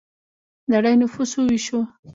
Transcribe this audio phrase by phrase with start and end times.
[0.71, 1.79] نړۍ نفوس وویشو.